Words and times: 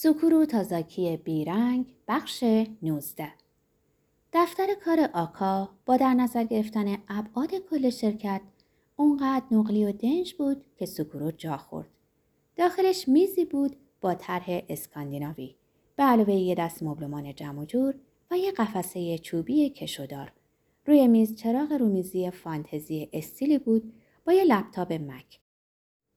سوکورو 0.00 0.44
تازاکی 0.44 1.16
بیرنگ 1.16 1.94
بخش 2.08 2.44
19 2.82 3.28
دفتر 4.32 4.66
کار 4.84 5.10
آکا 5.14 5.68
با 5.86 5.96
در 5.96 6.14
نظر 6.14 6.44
گرفتن 6.44 6.98
ابعاد 7.08 7.54
کل 7.54 7.90
شرکت 7.90 8.40
اونقدر 8.96 9.44
نقلی 9.50 9.84
و 9.84 9.92
دنج 9.92 10.34
بود 10.34 10.64
که 10.76 10.86
سوکورو 10.86 11.30
جا 11.30 11.56
خورد. 11.56 11.88
داخلش 12.56 13.08
میزی 13.08 13.44
بود 13.44 13.76
با 14.00 14.14
طرح 14.14 14.62
اسکاندیناوی 14.68 15.54
به 15.96 16.02
علاوه 16.02 16.34
یه 16.34 16.54
دست 16.54 16.82
مبلمان 16.82 17.34
جمع 17.34 17.64
جور 17.64 17.94
و 18.30 18.38
یه 18.38 18.52
قفسه 18.52 19.18
چوبی 19.18 19.70
کشودار. 19.70 20.32
روی 20.86 21.08
میز 21.08 21.36
چراغ 21.36 21.72
رومیزی 21.72 22.30
فانتزی 22.30 23.08
استیلی 23.12 23.58
بود 23.58 23.92
با 24.24 24.32
یه 24.32 24.44
لپتاپ 24.44 24.92
مک. 24.92 25.40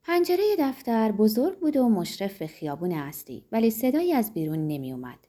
پنجره 0.03 0.55
دفتر 0.59 1.11
بزرگ 1.11 1.59
بود 1.59 1.77
و 1.77 1.89
مشرف 1.89 2.37
به 2.37 2.47
خیابون 2.47 2.91
اصلی 2.91 3.45
ولی 3.51 3.69
صدایی 3.69 4.13
از 4.13 4.33
بیرون 4.33 4.67
نمی 4.67 4.91
اومد. 4.91 5.19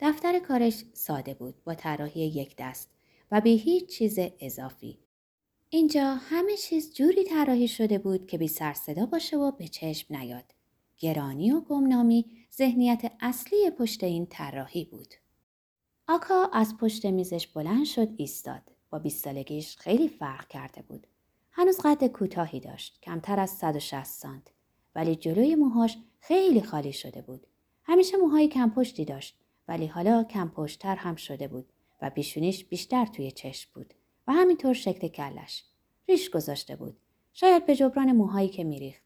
دفتر 0.00 0.38
کارش 0.38 0.84
ساده 0.92 1.34
بود 1.34 1.64
با 1.64 1.74
طراحی 1.74 2.20
یک 2.20 2.54
دست 2.58 2.90
و 3.30 3.40
به 3.40 3.50
هیچ 3.50 3.86
چیز 3.86 4.18
اضافی. 4.40 4.98
اینجا 5.70 6.14
همه 6.14 6.56
چیز 6.56 6.94
جوری 6.94 7.24
طراحی 7.24 7.68
شده 7.68 7.98
بود 7.98 8.26
که 8.26 8.38
بی 8.38 8.48
سر 8.48 8.72
صدا 8.72 9.06
باشه 9.06 9.36
و 9.36 9.50
به 9.50 9.68
چشم 9.68 10.16
نیاد. 10.16 10.54
گرانی 10.98 11.52
و 11.52 11.60
گمنامی 11.60 12.24
ذهنیت 12.56 13.12
اصلی 13.20 13.70
پشت 13.70 14.04
این 14.04 14.26
طراحی 14.26 14.84
بود. 14.84 15.14
آکا 16.08 16.50
از 16.52 16.76
پشت 16.76 17.06
میزش 17.06 17.46
بلند 17.46 17.84
شد 17.84 18.08
ایستاد. 18.16 18.62
با 18.90 18.98
بیست 18.98 19.24
سالگیش 19.24 19.76
خیلی 19.76 20.08
فرق 20.08 20.48
کرده 20.48 20.82
بود. 20.82 21.06
هنوز 21.52 21.80
قد 21.84 22.06
کوتاهی 22.06 22.60
داشت 22.60 22.98
کمتر 23.02 23.40
از 23.40 23.50
160 23.50 24.04
سانت. 24.04 24.52
ولی 24.94 25.16
جلوی 25.16 25.54
موهاش 25.54 25.98
خیلی 26.20 26.62
خالی 26.62 26.92
شده 26.92 27.22
بود. 27.22 27.46
همیشه 27.84 28.16
موهای 28.16 28.48
کم 28.48 28.70
پشتی 28.70 29.04
داشت 29.04 29.38
ولی 29.68 29.86
حالا 29.86 30.24
کم 30.24 30.48
پشتتر 30.48 30.96
هم 30.96 31.16
شده 31.16 31.48
بود 31.48 31.72
و 32.02 32.10
پیشونیش 32.10 32.64
بیشتر 32.64 33.06
توی 33.06 33.30
چشم 33.30 33.70
بود 33.74 33.94
و 34.26 34.32
همینطور 34.32 34.74
شکل 34.74 35.08
کلش. 35.08 35.64
ریش 36.08 36.30
گذاشته 36.30 36.76
بود. 36.76 36.96
شاید 37.32 37.66
به 37.66 37.76
جبران 37.76 38.12
موهایی 38.12 38.48
که 38.48 38.64
میریخت. 38.64 39.02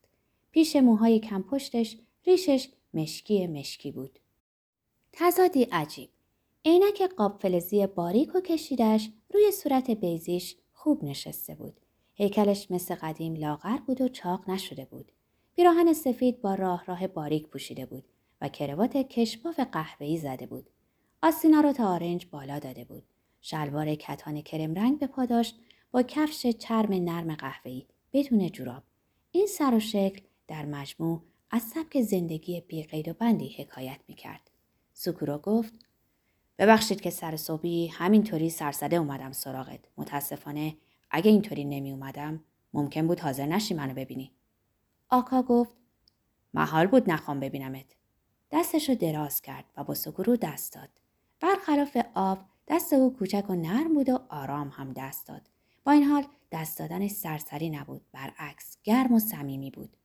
پیش 0.51 0.77
موهای 0.77 1.20
کم 1.20 1.43
پشتش 1.43 1.98
ریشش 2.27 2.69
مشکی 2.95 3.47
مشکی 3.47 3.93
بود. 3.93 4.19
تزادی 5.13 5.63
عجیب. 5.63 6.11
عینک 6.65 7.03
قاب 7.03 7.39
فلزی 7.41 7.87
باریک 7.87 8.35
و 8.35 8.41
کشیدش 8.41 9.11
روی 9.35 9.53
صورت 9.53 9.91
بیزیش 9.91 10.57
خوب 10.73 11.05
نشسته 11.05 11.55
بود. 11.55 11.81
هیکلش 12.15 12.71
مثل 12.71 12.95
قدیم 12.95 13.35
لاغر 13.35 13.77
بود 13.77 14.01
و 14.01 14.09
چاق 14.09 14.51
نشده 14.51 14.85
بود. 14.85 15.13
پیراهن 15.57 15.93
سفید 15.93 16.41
با 16.41 16.55
راه 16.55 16.85
راه 16.85 17.07
باریک 17.07 17.49
پوشیده 17.49 17.87
بود 17.87 18.05
و 18.41 18.49
کروات 18.49 18.97
کشباف 18.97 19.61
قهوه‌ای 19.61 20.19
زده 20.19 20.47
بود. 20.47 20.71
آستینا 21.23 21.61
رو 21.61 21.73
تا 21.73 21.89
آرنج 21.89 22.27
بالا 22.31 22.59
داده 22.59 22.85
بود. 22.85 23.03
شلوار 23.41 23.95
کتان 23.95 24.41
کرم 24.41 24.75
رنگ 24.75 24.99
به 24.99 25.07
پا 25.07 25.25
داشت 25.25 25.59
با 25.91 26.03
کفش 26.03 26.47
چرم 26.47 26.95
نرم 26.95 27.35
قهوه‌ای 27.35 27.87
بدون 28.13 28.49
جوراب. 28.49 28.83
این 29.31 29.47
سر 29.47 29.75
و 29.75 29.81
شکل 29.81 30.21
در 30.49 30.67
مجموع 30.67 31.23
از 31.51 31.63
سبک 31.63 32.01
زندگی 32.01 32.61
بیقید 32.61 33.09
و 33.09 33.13
بندی 33.13 33.49
حکایت 33.59 34.01
می‌کرد. 34.09 34.51
سوکورو 34.93 35.39
گفت 35.39 35.75
ببخشید 36.59 37.01
که 37.01 37.11
سر 37.11 37.37
صبحی 37.37 37.87
همینطوری 37.87 38.51
سرسده 38.51 38.97
اومدم 38.97 39.33
سراغت. 39.33 39.81
متاسفانه 39.97 40.77
اگه 41.13 41.31
اینطوری 41.31 41.65
نمی 41.65 41.93
اومدم 41.93 42.45
ممکن 42.73 43.07
بود 43.07 43.21
حاضر 43.21 43.47
نشی 43.47 43.75
منو 43.75 43.95
ببینی. 43.95 44.33
آکا 45.09 45.43
گفت 45.43 45.77
محال 46.55 46.87
بود 46.87 47.11
نخوام 47.11 47.41
ببینمت. 47.41 47.97
دستش 48.51 48.89
رو 48.89 48.95
دراز 48.95 49.41
کرد 49.41 49.65
و 49.77 49.85
با 49.85 49.95
سکرو 49.95 50.37
دست 50.37 50.75
داد. 50.75 50.89
برخلاف 51.41 51.97
آب 52.15 52.39
دست 52.69 52.93
او 52.93 53.17
کوچک 53.17 53.51
و 53.51 53.55
نرم 53.55 53.95
بود 53.95 54.09
و 54.09 54.19
آرام 54.29 54.69
هم 54.69 54.93
دست 54.93 55.27
داد. 55.29 55.43
با 55.85 55.93
این 55.93 56.05
حال 56.05 56.25
دست 56.53 56.79
دادنش 56.79 57.11
سرسری 57.11 57.70
نبود 57.70 58.03
برعکس 58.13 58.79
گرم 58.83 59.13
و 59.13 59.19
صمیمی 59.19 59.70
بود. 59.70 59.97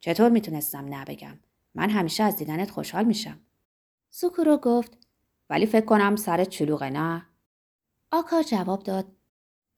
چطور 0.00 0.30
می‌تونستم 0.30 0.94
نبگم؟ 0.94 1.38
من 1.74 1.90
همیشه 1.90 2.22
از 2.22 2.36
دیدنت 2.36 2.70
خوشحال 2.70 3.04
میشم. 3.04 3.40
سوکورو 4.10 4.56
گفت 4.56 4.98
ولی 5.50 5.66
فکر 5.66 5.84
کنم 5.84 6.16
سرت 6.16 6.48
چلوغه 6.48 6.90
نه؟ 6.90 7.26
آکا 8.12 8.42
جواب 8.42 8.82
داد 8.82 9.06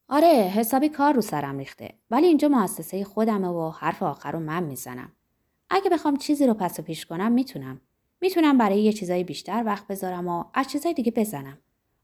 آره 0.09 0.29
حسابی 0.29 0.89
کار 0.89 1.15
رو 1.15 1.21
سرم 1.21 1.59
ریخته. 1.59 1.95
ولی 2.11 2.27
اینجا 2.27 2.49
مؤسسه 2.49 3.05
خودمه 3.05 3.49
و 3.49 3.71
حرف 3.71 4.03
آخر 4.03 4.33
رو 4.33 4.41
من 4.41 4.63
می‌زنم. 4.63 5.13
اگه 5.71 5.91
بخوام 5.91 6.17
چیزی 6.17 6.47
رو 6.47 6.55
پس 6.55 6.79
و 6.79 6.83
پیش 6.83 7.07
کنم 7.07 7.33
می‌تونم. 7.33 7.81
می‌تونم 8.21 8.59
برای 8.59 8.83
یه 8.83 8.93
چیزای 8.93 9.25
بیشتر 9.25 9.63
وقت 9.67 9.87
بذارم 9.87 10.29
و 10.29 10.45
از 10.55 10.69
چیزای 10.69 10.95
دیگه 10.95 11.13
بزنم. 11.17 11.59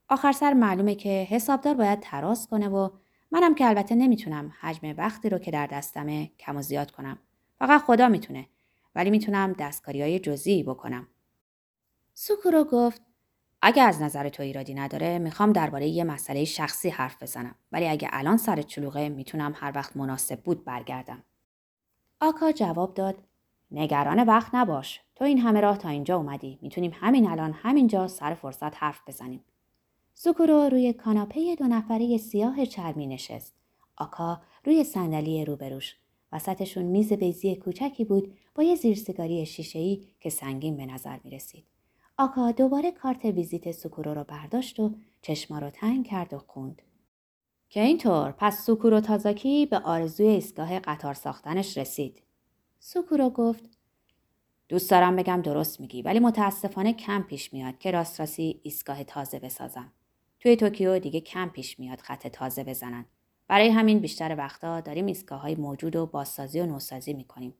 آخر 0.08 0.32
سر 0.32 0.52
معلومه 0.52 0.94
که 0.94 1.26
حسابدار 1.30 1.74
باید 1.74 2.00
تراس 2.00 2.46
کنه 2.46 2.68
و 2.68 2.88
منم 3.30 3.54
که 3.54 3.66
البته 3.66 3.94
نمی‌تونم 3.94 4.52
حجم 4.60 4.94
وقتی 4.98 5.28
رو 5.28 5.38
که 5.38 5.50
در 5.50 5.66
دستمه 5.66 6.30
کم 6.38 6.56
و 6.56 6.62
زیاد 6.62 6.90
کنم. 6.90 7.18
فقط 7.58 7.80
خدا 7.80 8.08
می‌تونه. 8.08 8.48
ولی 8.94 9.10
می‌تونم 9.10 9.52
دستکاری 9.52 10.02
های 10.02 10.18
جزئی 10.18 10.62
بکنم. 10.62 11.08
سوکورو 12.14 12.64
گفت 12.64 13.02
اگه 13.64 13.82
از 13.82 14.02
نظر 14.02 14.28
تو 14.28 14.42
ایرادی 14.42 14.74
نداره 14.74 15.18
می‌خوام 15.18 15.52
درباره 15.52 15.88
یه 15.88 16.04
مسئله 16.04 16.44
شخصی 16.44 16.88
حرف 16.88 17.22
بزنم 17.22 17.54
ولی 17.72 17.88
اگه 17.88 18.08
الان 18.12 18.36
سر 18.36 18.62
چلوغه 18.62 19.08
می‌تونم 19.08 19.52
هر 19.56 19.72
وقت 19.74 19.96
مناسب 19.96 20.40
بود 20.40 20.64
برگردم. 20.64 21.22
آکا 22.20 22.52
جواب 22.52 22.94
داد 22.94 23.14
نگران 23.70 24.24
وقت 24.24 24.54
نباش 24.54 25.00
تو 25.14 25.24
این 25.24 25.38
همه 25.38 25.60
راه 25.60 25.78
تا 25.78 25.88
اینجا 25.88 26.16
اومدی 26.16 26.58
می‌تونیم 26.62 26.92
همین 26.94 27.30
الان 27.30 27.52
همینجا 27.52 28.08
سر 28.08 28.34
فرصت 28.34 28.76
حرف 28.76 29.00
بزنیم. 29.06 29.44
سوکورو 30.14 30.68
روی 30.68 30.92
کاناپه 30.92 31.56
دو 31.58 31.64
نفره 31.64 32.16
سیاه 32.16 32.66
چرمی 32.66 33.06
نشست. 33.06 33.54
آکا 33.96 34.40
روی 34.64 34.84
صندلی 34.84 35.44
روبروش. 35.44 35.96
وسطشون 36.32 36.84
میز 36.84 37.12
بیزی 37.12 37.56
کوچکی 37.56 38.04
بود 38.04 38.34
با 38.54 38.62
یه 38.62 38.74
زیرسیگاری 38.74 39.46
شیشه‌ای 39.46 40.06
که 40.20 40.30
سنگین 40.30 40.76
به 40.76 40.86
نظر 40.86 41.18
می 41.24 41.30
رسید. 41.30 41.64
آکا 42.22 42.52
دوباره 42.52 42.90
کارت 42.90 43.24
ویزیت 43.24 43.70
سوکورو 43.70 44.14
رو 44.14 44.24
برداشت 44.24 44.80
و 44.80 44.94
چشما 45.22 45.58
رو 45.58 45.70
تنگ 45.70 46.06
کرد 46.06 46.34
و 46.34 46.38
خوند. 46.38 46.82
که 47.68 47.80
اینطور 47.80 48.32
پس 48.38 48.66
سوکورو 48.66 49.00
تازاکی 49.00 49.66
به 49.66 49.78
آرزوی 49.78 50.26
ایستگاه 50.26 50.78
قطار 50.78 51.14
ساختنش 51.14 51.78
رسید. 51.78 52.22
سوکورو 52.80 53.30
گفت 53.30 53.64
دوست 54.68 54.90
دارم 54.90 55.16
بگم 55.16 55.42
درست 55.42 55.80
میگی 55.80 56.02
ولی 56.02 56.18
متاسفانه 56.18 56.92
کم 56.92 57.22
پیش 57.22 57.52
میاد 57.52 57.78
که 57.78 57.90
راست 57.90 58.20
راستی 58.20 58.60
ایستگاه 58.62 59.04
تازه 59.04 59.38
بسازم. 59.38 59.92
توی 60.40 60.56
توکیو 60.56 60.98
دیگه 60.98 61.20
کم 61.20 61.48
پیش 61.48 61.78
میاد 61.78 62.00
خط 62.00 62.26
تازه 62.26 62.64
بزنن. 62.64 63.04
برای 63.48 63.68
همین 63.68 63.98
بیشتر 63.98 64.36
وقتا 64.38 64.80
داریم 64.80 65.06
ایستگاه 65.06 65.40
های 65.40 65.54
موجود 65.54 65.96
و 65.96 66.06
بازسازی 66.06 66.60
و 66.60 66.66
نوسازی 66.66 67.14
می‌کنیم. 67.14 67.54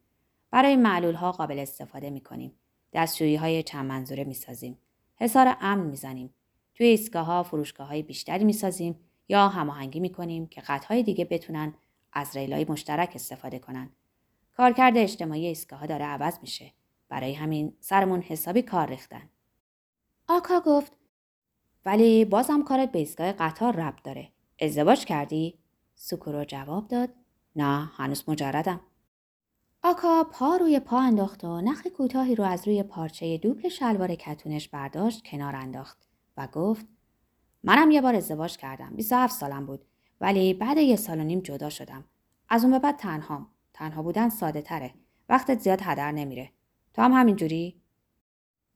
برای 0.50 0.76
معلول 0.76 1.14
ها 1.14 1.32
قابل 1.32 1.58
استفاده 1.58 2.10
می‌کنیم. 2.10 2.52
دستشویی 2.92 3.36
های 3.36 3.62
چند 3.62 3.86
منظوره 3.86 4.24
می‌سازیم. 4.24 4.78
حصار 5.16 5.56
امن 5.60 5.86
می‌زنیم. 5.86 6.34
توی 6.74 6.86
ایستگاه 6.86 7.26
ها 7.26 7.42
فروشگاه 7.42 7.88
های 7.88 8.02
بیشتری 8.02 8.44
می‌سازیم 8.44 9.00
یا 9.28 9.48
هماهنگی 9.48 10.00
می‌کنیم 10.00 10.46
که 10.46 10.60
قطعهای 10.60 11.02
دیگه 11.02 11.24
بتونن 11.24 11.74
از 12.12 12.36
ریلای 12.36 12.66
مشترک 12.68 13.12
استفاده 13.14 13.58
کنن. 13.58 13.90
کارکرد 14.56 14.98
اجتماعی 14.98 15.46
ایستگاه 15.46 15.78
ها 15.78 15.86
داره 15.86 16.04
عوض 16.04 16.38
میشه. 16.42 16.72
برای 17.08 17.34
همین 17.34 17.76
سرمون 17.80 18.20
حسابی 18.20 18.62
کار 18.62 18.88
ریختن. 18.88 19.30
آکا 20.28 20.60
گفت 20.60 20.92
ولی 21.86 22.24
بازم 22.24 22.62
کارت 22.62 22.92
به 22.92 22.98
ایستگاه 22.98 23.32
قطار 23.32 23.76
ربط 23.76 24.02
داره. 24.02 24.28
ازدواج 24.60 25.04
کردی؟ 25.04 25.58
سوکورو 25.94 26.44
جواب 26.44 26.88
داد 26.88 27.08
نه 27.56 27.90
هنوز 27.96 28.24
مجردم. 28.28 28.80
آکا 29.84 30.24
پا 30.24 30.56
روی 30.56 30.80
پا 30.80 31.00
انداخت 31.00 31.44
و 31.44 31.60
نخ 31.60 31.86
کوتاهی 31.86 32.34
رو 32.34 32.44
از 32.44 32.68
روی 32.68 32.82
پارچه 32.82 33.38
دوبل 33.38 33.68
شلوار 33.68 34.14
کتونش 34.14 34.68
برداشت 34.68 35.24
کنار 35.24 35.56
انداخت 35.56 36.08
و 36.36 36.46
گفت 36.46 36.86
منم 37.62 37.90
یه 37.90 38.00
بار 38.00 38.14
ازدواج 38.14 38.56
کردم 38.56 38.90
27 38.96 39.34
سالم 39.34 39.66
بود 39.66 39.84
ولی 40.20 40.54
بعد 40.54 40.76
یه 40.76 40.96
سال 40.96 41.20
و 41.20 41.24
نیم 41.24 41.40
جدا 41.40 41.70
شدم. 41.70 42.04
از 42.48 42.64
اون 42.64 42.72
به 42.72 42.78
بعد 42.78 42.96
تنهام. 42.96 43.48
تنها 43.74 44.02
بودن 44.02 44.28
ساده 44.28 44.62
تره. 44.62 44.94
وقتت 45.28 45.58
زیاد 45.60 45.78
هدر 45.82 46.12
نمیره. 46.12 46.50
تو 46.94 47.02
هم 47.02 47.12
همینجوری؟ 47.12 47.80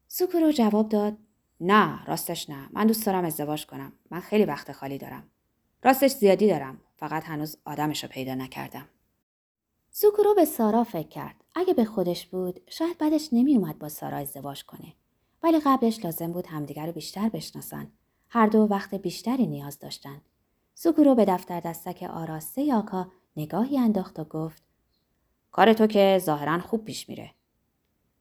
سوکورو 0.09 0.53
جواب 0.53 0.89
داد 0.89 1.19
نه 1.61 2.05
راستش 2.05 2.51
نه. 2.51 2.69
من 2.73 2.87
دوست 2.87 3.07
دارم 3.07 3.25
ازدواج 3.25 3.67
کنم. 3.67 3.93
من 4.11 4.21
خیلی 4.21 4.45
وقت 4.45 4.73
خالی 4.73 4.99
دارم. 4.99 5.31
راستش 5.85 6.11
زیادی 6.11 6.49
دارم. 6.49 6.81
فقط 6.97 7.25
هنوز 7.25 7.57
آدمش 7.65 8.05
رو 8.05 8.11
پیدا 8.11 8.35
نکردم. 8.35 8.89
سوکورو 9.99 10.35
به 10.35 10.45
سارا 10.45 10.85
فکر 10.85 11.09
کرد. 11.09 11.45
اگه 11.55 11.75
به 11.75 11.85
خودش 11.85 12.27
بود 12.27 12.61
شاید 12.69 12.99
بعدش 12.99 13.29
نمیومد 13.33 13.79
با 13.79 13.89
سارا 13.89 14.17
ازدواج 14.17 14.65
کنه. 14.65 14.93
ولی 15.43 15.61
قبلش 15.61 16.05
لازم 16.05 16.33
بود 16.33 16.47
همدیگر 16.47 16.87
رو 16.87 16.93
بیشتر 16.93 17.29
بشناسن. 17.29 17.91
هر 18.29 18.47
دو 18.47 18.59
وقت 18.71 18.95
بیشتری 18.95 19.47
نیاز 19.47 19.79
داشتن. 19.79 20.21
سوکورو 20.75 21.15
به 21.15 21.25
دفتر 21.25 21.61
دستک 21.61 22.03
آراسته 22.03 22.63
یاکا 22.63 23.07
نگاهی 23.37 23.79
انداخت 23.79 24.19
و 24.19 24.25
گفت 24.25 24.63
کار 25.53 25.73
تو 25.73 25.87
که 25.87 26.21
ظاهرا 26.25 26.59
خوب 26.59 26.85
پیش 26.85 27.09
میره. 27.09 27.31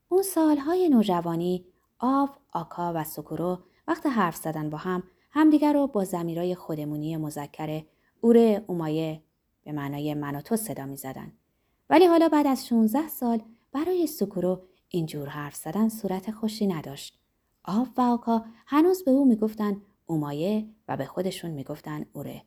اون 0.10 0.24
سالهای 0.24 0.89
نوجوانی 0.89 1.66
آو، 2.00 2.30
آکا 2.54 2.94
و 2.95 3.04
سکورو 3.04 3.60
وقت 3.88 4.06
حرف 4.06 4.36
زدن 4.36 4.69
با 4.69 4.77
هم 4.77 5.04
همدیگر 5.31 5.74
رو 5.74 5.88
با 5.88 6.04
زمیرای 6.04 6.56
خودمونی 6.56 7.18
مذکر 7.18 7.83
اوره 8.22 8.63
اومایه 8.68 9.22
به 9.63 9.72
معنای 9.72 10.13
من 10.13 10.36
و 10.36 10.42
تو 10.42 10.56
صدا 10.56 10.86
می 10.86 10.98
زدن. 10.98 11.31
ولی 11.90 12.06
حالا 12.06 12.30
بعد 12.30 12.48
از 12.48 12.68
16 12.68 13.08
سال 13.08 13.42
برای 13.72 14.08
سکورو 14.08 14.62
اینجور 14.90 15.28
حرف 15.28 15.56
زدن 15.56 15.90
صورت 15.90 16.32
خوشی 16.32 16.68
نداشت. 16.68 17.20
آب 17.64 17.88
و 17.98 18.02
آکا 18.02 18.46
هنوز 18.66 19.04
به 19.04 19.12
او 19.12 19.26
می‌گفتن 19.26 19.82
اومایه 20.06 20.70
و 20.88 20.98
به 20.98 21.06
خودشون 21.06 21.52
می‌گفتن 21.52 22.06
اوره. 22.14 22.44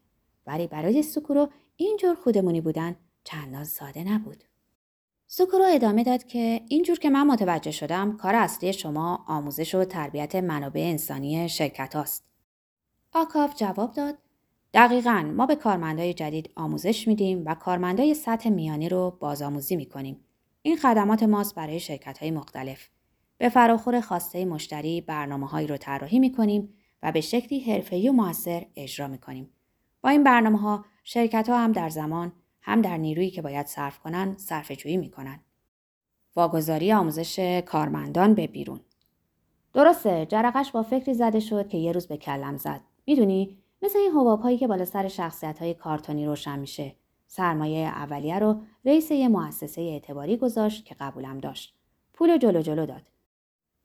ولی 0.46 0.66
برای 0.66 1.02
سکورو 1.02 1.48
اینجور 1.76 2.14
خودمونی 2.14 2.60
بودن 2.60 2.96
چندان 3.24 3.64
ساده 3.64 4.12
نبود. 4.12 4.44
سکورو 5.26 5.64
ادامه 5.68 6.04
داد 6.04 6.24
که 6.24 6.60
اینجور 6.68 6.98
که 6.98 7.10
من 7.10 7.26
متوجه 7.26 7.70
شدم 7.70 8.16
کار 8.16 8.34
اصلی 8.34 8.72
شما 8.72 9.24
آموزش 9.26 9.74
و 9.74 9.84
تربیت 9.84 10.34
منابع 10.34 10.80
انسانی 10.80 11.48
شرکت 11.48 11.96
هاست. 11.96 12.24
آکاف 13.12 13.54
جواب 13.56 13.92
داد 13.92 14.18
دقیقا 14.74 15.32
ما 15.36 15.46
به 15.46 15.56
کارمندای 15.56 16.14
جدید 16.14 16.50
آموزش 16.56 17.08
میدیم 17.08 17.42
و 17.46 17.54
کارمندای 17.54 18.14
سطح 18.14 18.48
میانی 18.48 18.88
رو 18.88 19.16
بازآموزی 19.20 19.76
می‌کنیم. 19.76 20.24
این 20.62 20.76
خدمات 20.76 21.22
ماست 21.22 21.54
برای 21.54 21.80
شرکت 21.80 22.18
های 22.18 22.30
مختلف. 22.30 22.88
به 23.38 23.48
فراخور 23.48 24.00
خواسته 24.00 24.44
مشتری 24.44 25.00
برنامه 25.00 25.48
هایی 25.48 25.66
رو 25.66 25.76
طراحی 25.76 26.18
می‌کنیم 26.18 26.74
و 27.02 27.12
به 27.12 27.20
شکلی 27.20 27.60
حرفه‌ای 27.60 28.08
و 28.08 28.12
موثر 28.12 28.66
اجرا 28.76 29.08
می‌کنیم. 29.08 29.50
با 30.00 30.10
این 30.10 30.24
برنامه 30.24 30.58
ها 30.58 30.84
شرکت 31.04 31.48
ها 31.48 31.58
هم 31.58 31.72
در 31.72 31.88
زمان 31.88 32.32
هم 32.60 32.82
در 32.82 32.96
نیرویی 32.96 33.30
که 33.30 33.42
باید 33.42 33.66
صرف 33.66 33.98
کنن 33.98 34.36
صرف 34.36 34.72
جویی 34.72 34.96
می‌کنن. 34.96 35.40
واگذاری 36.36 36.92
آموزش 36.92 37.62
کارمندان 37.66 38.34
به 38.34 38.46
بیرون 38.46 38.80
درسته 39.74 40.26
جرقش 40.26 40.70
با 40.70 40.82
فکری 40.82 41.14
زده 41.14 41.40
شد 41.40 41.68
که 41.68 41.78
یه 41.78 41.92
روز 41.92 42.06
به 42.06 42.16
کلم 42.16 42.56
زد 42.56 42.80
می‌دونی 43.06 43.58
مثل 43.82 43.98
این 43.98 44.12
حباب 44.12 44.40
هایی 44.40 44.58
که 44.58 44.66
بالا 44.66 44.84
سر 44.84 45.08
شخصیت 45.08 45.58
های 45.58 45.74
کارتونی 45.74 46.26
روشن 46.26 46.58
میشه. 46.58 46.96
سرمایه 47.26 47.88
اولیه 47.88 48.38
رو 48.38 48.60
رئیس 48.84 49.10
یه 49.10 49.28
مؤسسه 49.28 49.80
اعتباری 49.80 50.36
گذاشت 50.36 50.84
که 50.84 50.94
قبولم 51.00 51.38
داشت. 51.38 51.74
پول 52.12 52.38
جلو 52.38 52.62
جلو 52.62 52.86
داد. 52.86 53.02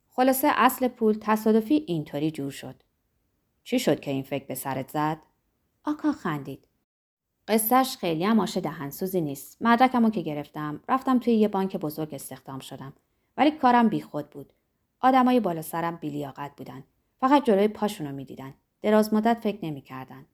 خلاصه 0.09 0.47
اصل 0.55 0.87
پول 0.87 1.17
تصادفی 1.21 1.83
اینطوری 1.87 2.31
جور 2.31 2.51
شد. 2.51 2.75
چی 3.63 3.79
شد 3.79 3.99
که 3.99 4.11
این 4.11 4.23
فکر 4.23 4.45
به 4.45 4.55
سرت 4.55 4.89
زد؟ 4.89 5.17
آکا 5.83 6.11
خندید. 6.11 6.67
قصهش 7.47 7.97
خیلی 7.97 8.23
هم 8.23 8.39
آش 8.39 8.57
دهنسوزی 8.57 9.21
نیست. 9.21 9.57
مدرکمو 9.61 10.09
که 10.09 10.21
گرفتم 10.21 10.81
رفتم 10.89 11.19
توی 11.19 11.33
یه 11.33 11.47
بانک 11.47 11.77
بزرگ 11.77 12.13
استخدام 12.13 12.59
شدم. 12.59 12.93
ولی 13.37 13.51
کارم 13.51 13.89
بیخود 13.89 14.29
بود. 14.29 14.53
آدمای 14.99 15.39
بالا 15.39 15.61
سرم 15.61 15.95
بیلیاقت 15.95 16.51
بودن. 16.57 16.83
فقط 17.19 17.45
جلوی 17.45 17.67
پاشونو 17.67 18.11
می‌دیدن. 18.11 18.53
دراز 18.83 19.13
مدت 19.13 19.39
فکر 19.39 19.65
نمی‌کردن. 19.65 20.25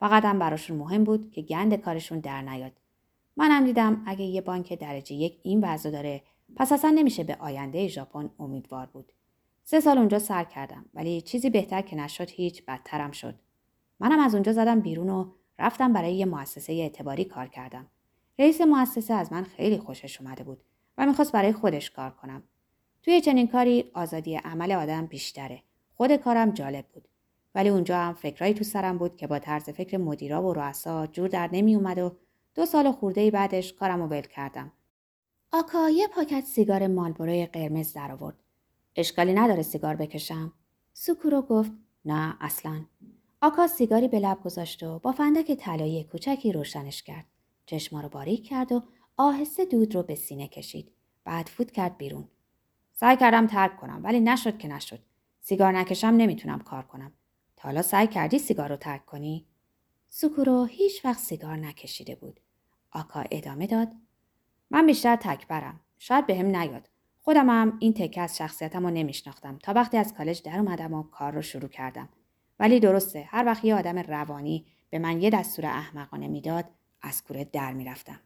فقط 0.00 0.24
هم 0.24 0.38
براشون 0.38 0.76
مهم 0.76 1.04
بود 1.04 1.30
که 1.30 1.42
گند 1.42 1.74
کارشون 1.74 2.18
در 2.18 2.42
نیاد. 2.42 2.72
منم 3.36 3.64
دیدم 3.64 4.02
اگه 4.06 4.24
یه 4.24 4.40
بانک 4.40 4.72
درجه 4.72 5.14
یک 5.14 5.38
این 5.42 5.64
وضع 5.64 5.90
داره 5.90 6.22
پس 6.56 6.72
اصلا 6.72 6.90
نمیشه 6.90 7.24
به 7.24 7.36
آینده 7.40 7.88
ژاپن 7.88 8.30
امیدوار 8.38 8.86
بود. 8.86 9.12
سه 9.64 9.80
سال 9.80 9.98
اونجا 9.98 10.18
سر 10.18 10.44
کردم 10.44 10.84
ولی 10.94 11.20
چیزی 11.20 11.50
بهتر 11.50 11.82
که 11.82 11.96
نشد 11.96 12.30
هیچ 12.30 12.64
بدترم 12.64 13.10
شد. 13.10 13.34
منم 14.00 14.20
از 14.20 14.34
اونجا 14.34 14.52
زدم 14.52 14.80
بیرون 14.80 15.08
و 15.08 15.30
رفتم 15.58 15.92
برای 15.92 16.14
یه 16.14 16.26
مؤسسه 16.26 16.72
اعتباری 16.72 17.24
کار 17.24 17.46
کردم. 17.46 17.86
رئیس 18.38 18.60
مؤسسه 18.60 19.14
از 19.14 19.32
من 19.32 19.44
خیلی 19.44 19.78
خوشش 19.78 20.20
اومده 20.20 20.44
بود 20.44 20.62
و 20.98 21.06
می‌خواست 21.06 21.32
برای 21.32 21.52
خودش 21.52 21.90
کار 21.90 22.10
کنم. 22.10 22.42
توی 23.02 23.20
چنین 23.20 23.48
کاری 23.48 23.90
آزادی 23.94 24.36
عمل 24.36 24.72
آدم 24.72 25.06
بیشتره. 25.06 25.62
خود 25.94 26.16
کارم 26.16 26.50
جالب 26.50 26.84
بود. 26.94 27.08
ولی 27.58 27.68
اونجا 27.68 27.98
هم 27.98 28.14
فکرایی 28.14 28.54
تو 28.54 28.64
سرم 28.64 28.98
بود 28.98 29.16
که 29.16 29.26
با 29.26 29.38
طرز 29.38 29.70
فکر 29.70 29.96
مدیرا 29.96 30.42
و 30.42 30.52
رؤسا 30.52 31.06
جور 31.06 31.28
در 31.28 31.50
نمی 31.52 31.74
اومد 31.74 31.98
و 31.98 32.16
دو 32.54 32.66
سال 32.66 32.92
خورده 32.92 33.30
بعدش 33.30 33.72
کارم 33.72 34.02
ول 34.02 34.20
کردم. 34.20 34.72
آکا 35.52 35.90
یه 35.90 36.08
پاکت 36.08 36.44
سیگار 36.44 36.86
مالبروی 36.86 37.46
قرمز 37.46 37.92
در 37.92 38.12
آورد. 38.12 38.36
اشکالی 38.96 39.34
نداره 39.34 39.62
سیگار 39.62 39.96
بکشم؟ 39.96 40.52
سوکورو 40.92 41.42
گفت 41.42 41.72
نه 42.04 42.36
اصلا. 42.40 42.84
آکا 43.42 43.66
سیگاری 43.66 44.08
به 44.08 44.18
لب 44.18 44.42
گذاشت 44.44 44.82
و 44.82 44.98
با 44.98 45.12
فندک 45.12 45.52
طلایی 45.52 46.04
کوچکی 46.04 46.52
روشنش 46.52 47.02
کرد. 47.02 47.26
چشما 47.66 48.00
رو 48.00 48.08
باریک 48.08 48.46
کرد 48.46 48.72
و 48.72 48.82
آهسته 49.16 49.64
دود 49.64 49.94
رو 49.94 50.02
به 50.02 50.14
سینه 50.14 50.48
کشید. 50.48 50.92
بعد 51.24 51.46
فوت 51.46 51.70
کرد 51.70 51.98
بیرون. 51.98 52.28
سعی 52.92 53.16
کردم 53.16 53.46
ترک 53.46 53.76
کنم 53.76 54.00
ولی 54.04 54.20
نشد 54.20 54.58
که 54.58 54.68
نشد. 54.68 54.98
سیگار 55.40 55.72
نکشم 55.72 56.06
نمی‌تونم 56.06 56.58
کار 56.58 56.82
کنم. 56.82 57.12
تا 57.58 57.68
حالا 57.68 57.82
سعی 57.82 58.06
کردی 58.06 58.38
سیگار 58.38 58.68
رو 58.68 58.76
ترک 58.76 59.06
کنی؟ 59.06 59.46
سوکورو 60.08 60.64
هیچ 60.64 61.04
وقت 61.04 61.18
سیگار 61.18 61.56
نکشیده 61.56 62.14
بود. 62.14 62.40
آکا 62.92 63.24
ادامه 63.30 63.66
داد. 63.66 63.88
من 64.70 64.86
بیشتر 64.86 65.16
تکبرم. 65.16 65.80
شاید 65.98 66.26
به 66.26 66.38
هم 66.38 66.46
نیاد. 66.46 66.88
خودم 67.18 67.50
هم 67.50 67.76
این 67.78 67.92
تکه 67.92 68.20
از 68.20 68.36
شخصیتم 68.36 68.86
رو 68.86 68.90
نمیشناختم 68.90 69.58
تا 69.62 69.72
وقتی 69.72 69.96
از 69.96 70.14
کالج 70.14 70.42
در 70.42 70.58
اومدم 70.58 70.92
و 70.92 71.02
کار 71.02 71.32
رو 71.32 71.42
شروع 71.42 71.68
کردم. 71.68 72.08
ولی 72.58 72.80
درسته 72.80 73.24
هر 73.28 73.46
وقت 73.46 73.64
یه 73.64 73.74
آدم 73.74 73.98
روانی 73.98 74.66
به 74.90 74.98
من 74.98 75.22
یه 75.22 75.30
دستور 75.30 75.66
احمقانه 75.66 76.28
می‌داد 76.28 76.64
از 77.02 77.24
کوره 77.24 77.44
در 77.44 77.72
می‌رفتم. 77.72 78.20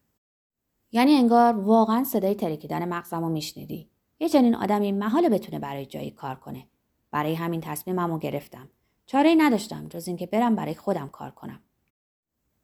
یعنی 0.92 1.14
انگار 1.14 1.56
واقعا 1.56 2.04
صدای 2.04 2.34
ترکیدن 2.34 2.88
مغزم 2.88 3.20
رو 3.20 3.28
میشنیدی. 3.28 3.90
یه 4.20 4.28
چنین 4.28 4.54
آدمی 4.54 4.92
محال 4.92 5.28
بتونه 5.28 5.58
برای 5.58 5.86
جایی 5.86 6.10
کار 6.10 6.34
کنه. 6.34 6.66
برای 7.10 7.34
همین 7.34 7.60
تصمیمم 7.60 8.12
رو 8.12 8.18
گرفتم. 8.18 8.68
چاره 9.06 9.28
ای 9.28 9.36
نداشتم 9.36 9.88
جز 9.88 10.08
اینکه 10.08 10.26
برم 10.26 10.54
برای 10.54 10.74
خودم 10.74 11.08
کار 11.08 11.30
کنم. 11.30 11.60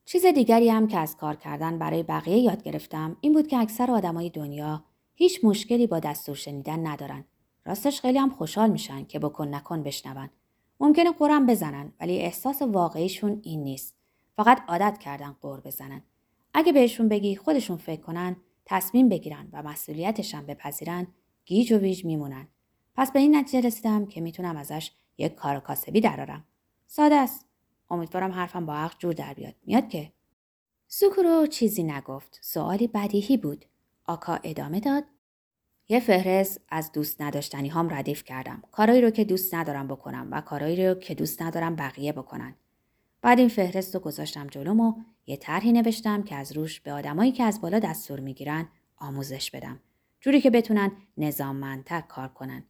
چیز 0.05 0.27
دیگری 0.27 0.69
هم 0.69 0.87
که 0.87 0.99
از 0.99 1.17
کار 1.17 1.37
کردن 1.37 1.79
برای 1.79 2.03
بقیه 2.03 2.39
یاد 2.39 2.63
گرفتم 2.63 3.17
این 3.21 3.33
بود 3.33 3.47
که 3.47 3.59
اکثر 3.59 3.91
آدمای 3.91 4.31
دنیا 4.31 4.85
هیچ 5.15 5.45
مشکلی 5.45 5.87
با 5.87 5.99
دستور 5.99 6.35
شنیدن 6.35 6.87
ندارن. 6.87 7.25
راستش 7.65 8.01
خیلی 8.01 8.19
هم 8.19 8.31
خوشحال 8.31 8.71
میشن 8.71 9.05
که 9.05 9.19
بکن 9.19 9.55
نکن 9.55 9.83
بشنون. 9.83 10.31
ممکنه 10.81 11.13
قرم 11.13 11.47
بزنن 11.47 11.93
ولی 12.01 12.19
احساس 12.19 12.63
واقعیشون 12.63 13.41
این 13.43 13.63
نیست. 13.63 13.97
فقط 14.37 14.63
عادت 14.69 14.99
کردن 14.99 15.37
قور 15.41 15.61
بزنن. 15.61 16.03
اگه 16.55 16.73
بهشون 16.73 17.09
بگی 17.09 17.37
خودشون 17.37 17.77
فکر 17.77 18.01
کنن، 18.01 18.37
تصمیم 18.65 19.09
بگیرن 19.09 19.49
و 19.53 19.63
مسئولیتشم 19.63 20.47
بپذیرن، 20.47 21.07
گیج 21.45 21.73
و 21.73 21.79
ویج 21.79 22.05
میمونن. 22.05 22.49
پس 22.95 23.13
به 23.13 23.19
این 23.19 23.37
نتیجه 23.37 23.67
رسیدم 23.67 24.07
که 24.07 24.21
می‌تونم 24.21 24.57
ازش 24.57 24.91
یک 25.19 25.35
کار 25.35 25.61
کاسبی 25.61 26.01
درارم. 26.01 26.45
ساده 26.87 27.15
است. 27.15 27.47
امیدوارم 27.91 28.33
حرفم 28.33 28.67
با 28.67 28.75
عقل 28.75 28.95
جور 28.99 29.13
در 29.13 29.35
بیاد. 29.35 29.55
میاد 29.67 29.89
که؟ 29.89 30.13
سوکورو 30.89 31.47
چیزی 31.47 31.83
نگفت. 31.83 32.39
سوالی 32.43 32.87
بدیهی 32.87 33.37
بود. 33.37 33.65
آکا 34.05 34.39
ادامه 34.45 34.81
داد. 34.81 35.05
یه 35.89 36.01
فهرست 36.01 36.61
از 36.69 36.93
دوست 36.93 37.23
نداشتنی 37.23 37.69
هام 37.69 37.95
ردیف 37.95 38.25
کردم. 38.25 38.63
کارایی 38.73 39.01
رو 39.01 39.11
که 39.11 39.25
دوست 39.25 39.55
ندارم 39.55 39.89
بکنم 39.89 40.29
و 40.31 40.41
کارایی 40.41 40.87
رو 40.87 40.95
که 40.95 41.15
دوست 41.15 41.43
ندارم 41.43 41.77
بقیه 41.77 42.13
بکنن. 42.13 42.55
بعد 43.23 43.39
این 43.39 43.49
فهرست 43.49 43.95
رو 43.95 44.01
گذاشتم 44.01 44.47
جلوم 44.47 44.81
و 44.81 44.95
یه 45.27 45.37
طرحی 45.37 45.73
نوشتم 45.73 46.23
که 46.23 46.35
از 46.35 46.53
روش 46.53 46.81
به 46.81 46.93
آدمایی 46.93 47.33
که 47.33 47.45
از 47.45 47.61
بالا 47.61 47.79
دستور 47.79 48.21
می‌گیرن 48.21 48.69
آموزش 48.97 49.51
بدم. 49.51 49.81
جوری 50.21 50.41
که 50.41 50.51
بتونن 50.51 50.93
نظاممندتر 51.17 52.01
کار 52.01 52.29
کنن. 52.29 52.65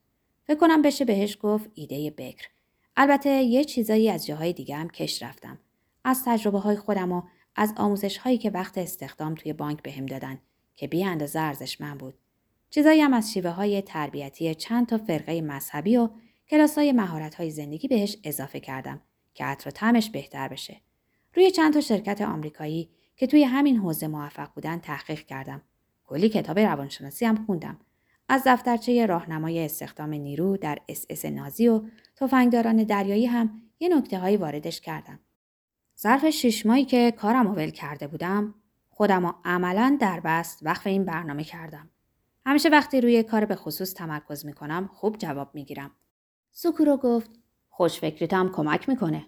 فکر 0.49 0.59
کنم 0.59 0.83
بشه 0.83 1.05
بهش 1.05 1.39
گفت 1.41 1.71
ایده 1.75 2.11
بکر. 2.11 2.49
البته 2.97 3.31
یه 3.31 3.65
چیزایی 3.65 4.11
از 4.11 4.27
جاهای 4.27 4.53
دیگه 4.53 4.77
هم 4.77 4.89
کش 4.89 5.23
رفتم. 5.23 5.59
از 6.05 6.25
تجربه 6.25 6.59
های 6.59 6.77
خودم 6.77 7.13
و 7.13 7.23
از 7.57 7.75
آموزش 7.77 8.17
هایی 8.19 8.39
که 8.39 8.51
وقت 8.51 8.79
استخدام 8.79 9.35
توی 9.35 9.53
بانک 9.53 9.83
بهم 9.83 10.07
دادن 10.07 10.39
که 10.77 10.87
بی 10.87 11.05
اندازه 11.05 11.41
ارزشمند 11.41 11.99
بود. 11.99 12.15
چیزایی 12.71 13.01
هم 13.01 13.15
از 13.15 13.33
شیوه 13.33 13.51
های 13.51 13.83
تربیتی 13.83 14.55
چند 14.55 14.87
تا 14.87 14.99
فرقه 14.99 15.41
مذهبی 15.41 15.97
و 15.97 16.09
کلاس 16.51 16.79
های 16.79 16.93
مهارت 16.93 17.35
های 17.35 17.51
زندگی 17.51 17.89
بهش 17.89 18.17
اضافه 18.25 18.61
کردم 18.61 19.01
که 19.35 19.45
عطر 19.45 19.69
و 19.69 19.73
طعمش 19.73 20.11
بهتر 20.11 20.49
بشه. 20.49 20.81
روی 21.35 21.51
چند 21.51 21.75
تا 21.75 21.81
شرکت 21.81 22.21
آمریکایی 22.21 22.91
که 23.17 23.27
توی 23.27 23.45
همین 23.45 23.77
حوزه 23.77 24.09
موفق 24.09 24.53
بودن 24.55 24.79
تحقیق 24.79 25.21
کردم. 25.21 25.63
کلی 26.07 26.29
کتاب 26.29 26.59
روانشناسی 26.59 27.25
هم 27.25 27.45
خوندم. 27.47 27.81
از 28.29 28.43
دفترچه 28.47 29.07
راهنمای 29.07 29.65
استخدام 29.65 30.11
نیرو 30.11 30.57
در 30.57 30.79
اس 30.89 31.07
اس 31.11 31.25
نازی 31.25 31.69
و 31.69 31.83
تفنگداران 32.17 32.77
دریایی 32.77 33.27
هم 33.27 33.63
یه 33.81 33.89
نکته 33.89 34.19
هایی 34.19 34.37
واردش 34.37 34.81
کردم. 34.81 35.21
ظرف 36.01 36.31
شش 36.31 36.67
ماهی 36.67 36.85
که 36.85 37.11
کارم 37.11 37.55
ول 37.55 37.71
کرده 37.71 38.07
بودم 38.07 38.55
خودم 38.89 39.27
رو 39.27 39.35
عملا 39.45 39.97
در 40.01 40.21
بست 40.21 40.59
وقف 40.63 40.87
این 40.87 41.05
برنامه 41.05 41.45
کردم. 41.45 41.91
همیشه 42.47 42.69
وقتی 42.69 43.01
روی 43.01 43.23
کار 43.23 43.45
به 43.45 43.57
خصوص 43.57 43.95
تمرکز 43.95 44.47
می‌کنم 44.47 44.91
خوب 44.95 45.19
جواب 45.19 45.55
می‌گیرم. 45.55 45.91
سوکورو 46.53 46.97
گفت 46.97 47.31
خوش 47.69 48.01
فکریت 48.01 48.35
هم 48.35 48.53
کمک 48.53 48.89
می‌کنه. 48.89 49.27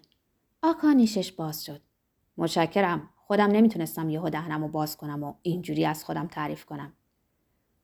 آکا 0.61 0.91
نیشش 0.91 1.31
باز 1.31 1.65
شد. 1.65 1.81
متشکرم. 2.37 3.09
خودم 3.15 3.47
نمی‌تونستم 3.51 4.09
یهو 4.09 4.29
دهنم 4.29 4.61
رو 4.61 4.67
باز 4.67 4.97
کنم 4.97 5.23
و 5.23 5.33
اینجوری 5.41 5.85
از 5.85 6.03
خودم 6.05 6.27
تعریف 6.27 6.65
کنم. 6.65 6.93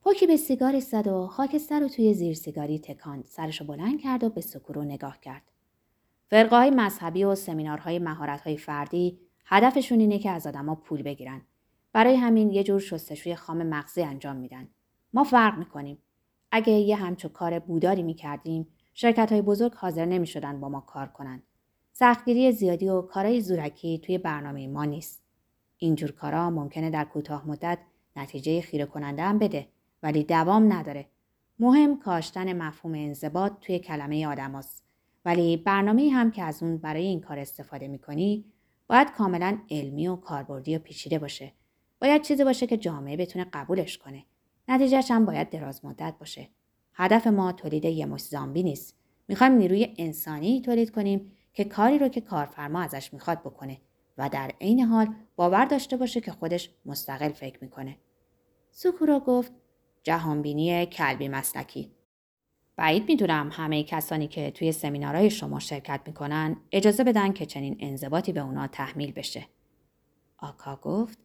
حکی 0.10 0.28
به 0.28 0.38
سیگاری 0.38 0.82
زد 0.82 1.08
و 1.08 1.28
خاکستر 1.28 1.80
رو 1.80 1.88
توی 1.88 2.14
زیر 2.14 2.34
سیگاری 2.34 2.80
تکاند 2.80 3.26
سرشو 3.26 3.66
بلند 3.66 4.02
کرد 4.02 4.24
و 4.24 4.30
به 4.30 4.42
سکورو 4.42 4.84
نگاه 4.84 5.20
کرد. 5.20 5.42
فرقه 6.30 6.70
مذهبی 6.70 7.24
و 7.24 7.36
سمینارهای 7.36 8.00
مهارت‌های 8.00 8.58
فردی 8.58 9.20
هدفشون 9.46 10.00
اینه 10.00 10.20
که 10.20 10.30
از 10.30 10.48
آدما 10.48 10.76
پول 10.76 11.02
بگیرن. 11.02 11.42
برای 11.94 12.16
همین 12.16 12.50
یه 12.50 12.64
جور 12.64 12.80
شستشوی 12.80 13.36
خام 13.36 13.64
مغزی 13.64 14.02
انجام 14.02 14.36
میدن. 14.36 14.68
ما 15.14 15.24
فرق 15.24 15.58
می‌کنیم. 15.58 15.98
اگه 16.52 16.74
یه 16.74 16.96
همچو 16.96 17.30
کار 17.30 17.60
بوداری 17.60 18.04
می‌کردیم 18.04 18.68
شرکت 18.94 19.32
های 19.32 19.42
بزرگ 19.42 19.74
حاضر 19.74 20.06
نمی‌شدن 20.06 20.60
با 20.60 20.70
ما 20.70 20.80
کار 20.80 21.08
کنن. 21.08 21.42
سختگیری 21.94 22.52
زیادی 22.52 22.90
و 22.90 23.02
کارهای 23.02 23.42
زورکی 23.42 24.00
توی 24.00 24.18
برنامه 24.18 24.68
ما 24.68 24.86
نیست. 24.86 25.22
اینجور 25.78 26.12
کارا 26.12 26.50
ممکنه 26.50 26.90
در 26.90 27.04
کوتاه 27.04 27.48
مدت 27.48 27.80
نتیجه 28.16 28.62
خیره 28.62 28.86
کننده 28.86 29.24
هم 29.24 29.40
بده. 29.40 29.68
ولی 30.04 30.24
دوام 30.24 30.74
نداره 30.74 31.06
مهم 31.60 32.00
کاشتن 32.00 32.62
مفهوم 32.62 32.94
انضباط 32.96 33.54
توی 33.62 33.80
کلمه 33.80 34.28
آدم 34.28 34.62
ولی 35.26 35.58
برنامه 35.58 36.10
هم 36.10 36.32
که 36.32 36.44
از 36.44 36.64
اون 36.64 36.78
برای 36.78 37.06
این 37.06 37.22
کار 37.22 37.40
استفاده 37.40 37.88
می‌کنی 37.88 38.46
باید 38.88 39.12
کاملا 39.12 39.58
علمی 39.72 40.08
و 40.08 40.16
کاربردی 40.16 40.76
و 40.76 40.80
پیچیده 40.80 41.20
باشه. 41.20 41.54
باید 42.02 42.22
چیزی 42.22 42.44
باشه 42.44 42.68
که 42.68 42.78
جامعه 42.78 43.18
بتونه 43.18 43.46
قبولش 43.54 43.98
کنه. 43.98 44.26
نتیجهش 44.68 45.12
هم 45.12 45.26
باید 45.26 45.50
دراز 45.50 45.86
مدت 45.86 46.16
باشه. 46.20 46.50
هدف 46.94 47.28
ما 47.28 47.52
تولید 47.52 47.86
یه 47.86 48.06
مش 48.06 48.22
زامبی 48.22 48.64
نیست. 48.64 48.96
می‌خوایم 49.28 49.54
نیروی 49.54 49.94
انسانی 49.98 50.62
تولید 50.62 50.92
کنیم 50.92 51.32
که 51.54 51.64
کاری 51.64 52.00
رو 52.00 52.08
که 52.08 52.22
کارفرما 52.22 52.82
ازش 52.82 53.14
می‌خواد 53.14 53.40
بکنه 53.40 53.78
و 54.18 54.30
در 54.30 54.52
عین 54.62 54.80
حال 54.80 55.08
باور 55.36 55.66
داشته 55.66 55.98
باشه 55.98 56.22
که 56.22 56.32
خودش 56.32 56.70
مستقل 56.86 57.30
فکر 57.30 57.58
می‌کنه. 57.62 57.98
سوکورا 58.72 59.20
گفت 59.20 59.52
جهانبینی 60.08 60.86
کلبی 60.86 61.28
مسلکی 61.28 61.92
بعید 62.76 63.10
می‌دونم 63.10 63.50
همه 63.54 63.84
کسانی 63.84 64.28
که 64.28 64.52
توی 64.52 64.72
سمینارهای 64.72 65.30
شما 65.30 65.60
شرکت 65.60 66.02
می‌کنن 66.06 66.58
اجازه 66.72 67.04
بدن 67.04 67.34
که 67.34 67.46
چنین 67.46 67.78
انضباطی 67.80 68.32
به 68.32 68.40
اونا 68.40 68.68
تحمیل 68.68 69.12
بشه. 69.12 69.46
آکا 70.38 70.76
گفت 70.76 71.20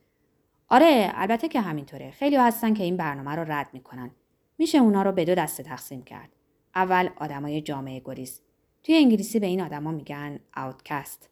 آره 0.69 1.12
البته 1.15 1.49
که 1.49 1.61
همینطوره. 1.61 2.11
خیلی 2.11 2.37
هستن 2.37 2.75
که 2.75 2.83
این 2.85 2.97
برنامه 2.97 3.31
رو 3.31 3.53
رد 3.53 3.69
می‌کنن. 3.73 4.11
میشه 4.59 4.79
اونا 4.79 5.03
رو 5.03 5.12
به 5.12 5.25
دو 5.25 5.35
دسته 5.35 5.62
تقسیم 5.62 6.03
کرد. 6.03 6.29
اول 6.75 7.09
آدمای 7.17 7.61
جامعه 7.61 8.03
گریز. 8.05 8.41
توی 8.83 8.95
انگلیسی 8.95 9.41
به 9.41 9.47
این 9.47 9.61
آدما 9.61 9.91
میگن 9.91 10.39
اوتکست. 10.57 11.31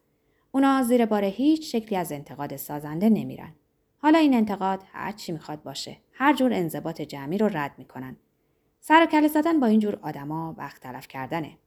اونا 0.52 0.82
زیر 0.82 1.06
بار 1.06 1.24
هیچ 1.24 1.72
شکلی 1.76 1.98
از 1.98 2.12
انتقاد 2.12 2.56
سازنده 2.56 3.08
نمیرن. 3.08 3.54
حالا 4.02 4.18
این 4.18 4.34
انتقاد 4.34 4.82
هر 4.92 5.12
چی 5.12 5.32
می‌خواد 5.32 5.62
باشه. 5.62 5.96
هر 6.12 6.34
جور 6.34 6.52
انضباط 6.52 7.00
جمعی 7.00 7.38
رو 7.38 7.48
رد 7.48 7.74
می‌کنن. 7.78 8.16
سر 8.80 9.02
و 9.02 9.06
کله 9.06 9.28
زدن 9.28 9.60
با 9.60 9.66
اینجور 9.66 9.98
آدما 10.02 10.54
وقت 10.58 10.82
تلف 10.82 11.08
کردنه. 11.08 11.58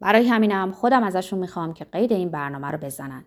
برای 0.00 0.28
همینم 0.28 0.72
خودم 0.72 1.02
ازشون 1.02 1.38
می‌خوام 1.38 1.74
که 1.74 1.84
قید 1.84 2.12
این 2.12 2.28
برنامه 2.28 2.68
رو 2.68 2.78
بزنن. 2.78 3.24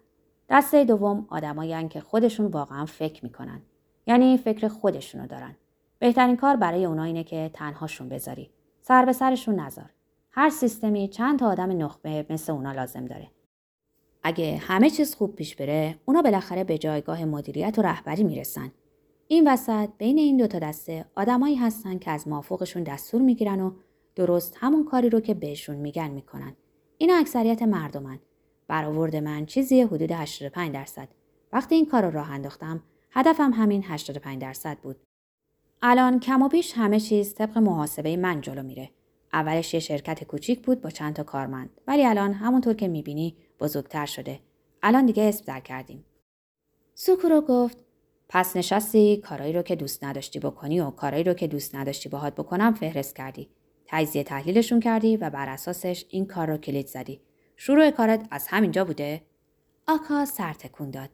دسته 0.49 0.85
دوم 0.85 1.27
آدمایی 1.29 1.87
که 1.87 2.01
خودشون 2.01 2.45
واقعا 2.45 2.85
فکر 2.85 3.23
می‌کنن. 3.23 3.61
یعنی 4.07 4.37
فکر 4.37 4.67
خودشونو 4.67 5.27
دارن. 5.27 5.55
بهترین 5.99 6.37
کار 6.37 6.55
برای 6.55 6.85
اونا 6.85 7.03
اینه 7.03 7.23
که 7.23 7.51
تنهاشون 7.53 8.09
بذاری. 8.09 8.49
سر 8.81 9.05
به 9.05 9.13
سرشون 9.13 9.59
نذار. 9.59 9.89
هر 10.31 10.49
سیستمی 10.49 11.07
چند 11.07 11.39
تا 11.39 11.47
آدم 11.47 11.83
نخبه 11.83 12.25
مثل 12.29 12.51
اونا 12.51 12.71
لازم 12.71 13.05
داره. 13.05 13.27
اگه 14.23 14.57
همه 14.57 14.89
چیز 14.89 15.15
خوب 15.15 15.35
پیش 15.35 15.55
بره، 15.55 15.95
اونا 16.05 16.21
بالاخره 16.21 16.63
به 16.63 16.77
جایگاه 16.77 17.25
مدیریت 17.25 17.79
و 17.79 17.81
رهبری 17.81 18.23
می‌رسن. 18.23 18.71
این 19.27 19.47
وسط 19.47 19.89
بین 19.97 20.17
این 20.17 20.37
دوتا 20.37 20.59
دسته 20.59 21.05
آدمایی 21.15 21.55
هستن 21.55 21.99
که 21.99 22.11
از 22.11 22.27
مافوقشون 22.27 22.83
دستور 22.83 23.21
می‌گیرن 23.21 23.61
و 23.61 23.71
درست 24.15 24.57
همون 24.59 24.85
کاری 24.85 25.09
رو 25.09 25.19
که 25.19 25.33
بهشون 25.33 25.75
میگن 25.75 26.11
می‌کنن. 26.11 26.55
اینا 26.97 27.15
اکثریت 27.15 27.61
مردمن. 27.61 28.19
برآورد 28.67 29.15
من 29.15 29.45
چیزی 29.45 29.81
حدود 29.81 30.11
85 30.11 30.73
درصد. 30.73 31.07
وقتی 31.53 31.75
این 31.75 31.85
کار 31.85 32.05
رو 32.05 32.11
راه 32.11 32.31
انداختم 32.31 32.83
هدفم 33.11 33.51
همین 33.53 33.83
85 33.85 34.41
درصد 34.41 34.77
بود. 34.77 34.95
الان 35.81 36.19
کم 36.19 36.41
و 36.41 36.47
بیش 36.47 36.73
همه 36.75 36.99
چیز 36.99 37.33
طبق 37.33 37.57
محاسبه 37.57 38.17
من 38.17 38.41
جلو 38.41 38.63
میره. 38.63 38.89
اولش 39.33 39.73
یه 39.73 39.79
شرکت 39.79 40.23
کوچیک 40.23 40.65
بود 40.65 40.81
با 40.81 40.89
چند 40.89 41.13
تا 41.13 41.23
کارمند 41.23 41.69
ولی 41.87 42.05
الان 42.05 42.33
همونطور 42.33 42.73
که 42.73 42.87
می‌بینی 42.87 43.35
بزرگتر 43.59 44.05
شده. 44.05 44.39
الان 44.83 45.05
دیگه 45.05 45.23
اسم 45.23 45.45
در 45.45 45.59
کردیم. 45.59 46.05
سوکورو 46.93 47.41
گفت 47.41 47.77
پس 48.29 48.57
نشستی 48.57 49.17
کارایی 49.17 49.53
رو 49.53 49.61
که 49.61 49.75
دوست 49.75 50.03
نداشتی 50.03 50.39
بکنی 50.39 50.79
و 50.79 50.91
کارایی 50.91 51.23
رو 51.23 51.33
که 51.33 51.47
دوست 51.47 51.75
نداشتی 51.75 52.09
باهات 52.09 52.35
بکنم 52.35 52.73
فهرست 52.73 53.15
کردی. 53.15 53.49
تجزیه 53.85 54.23
تحلیلشون 54.23 54.79
کردی 54.79 55.17
و 55.17 55.29
بر 55.29 55.49
اساسش 55.49 56.05
این 56.09 56.25
کار 56.25 56.47
رو 56.47 56.57
کلید 56.57 56.87
زدی. 56.87 57.21
شروع 57.55 57.91
کارت 57.91 58.27
از 58.31 58.47
همینجا 58.47 58.85
بوده؟ 58.85 59.21
آکا 59.87 60.25
سر 60.25 60.53
تکون 60.53 60.91
داد. 60.91 61.09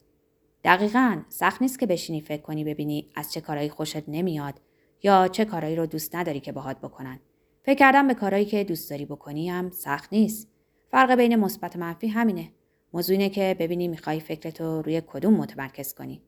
دقیقا 0.64 1.22
سخت 1.30 1.62
نیست 1.62 1.80
که 1.80 1.86
بشینی 1.86 2.22
فکر 2.22 2.42
کنی 2.42 2.64
ببینی 2.64 3.12
از 3.16 3.34
چه 3.34 3.42
کارایی 3.42 3.70
خوشت 3.70 4.10
نمیاد 4.10 4.62
یا 5.04 5.28
چه 5.28 5.46
کارایی 5.46 5.76
رو 5.76 5.86
دوست 5.86 6.16
نداری 6.16 6.40
که 6.40 6.52
باهات 6.52 6.78
بکنن. 6.78 7.20
فکر 7.64 7.80
کردم 7.80 8.08
به 8.08 8.14
کارایی 8.14 8.46
که 8.46 8.64
دوست 8.64 8.90
داری 8.90 9.06
بکنی 9.06 9.50
هم 9.50 9.70
سخت 9.70 10.14
نیست. 10.14 10.48
فرق 10.92 11.12
بین 11.12 11.36
مثبت 11.36 11.76
و 11.76 11.80
منفی 11.80 12.08
همینه. 12.08 12.52
موضوع 12.94 13.14
اینه 13.18 13.30
که 13.30 13.56
ببینی 13.60 13.88
می‌خوای 13.88 14.20
فکرتو 14.20 14.82
روی 14.82 15.02
کدوم 15.08 15.34
متمرکز 15.34 15.94
کنی. 15.94 16.22